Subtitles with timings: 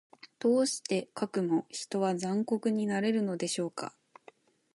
[0.39, 3.95] どうしてかくも人は残虐になれるのでしょうか。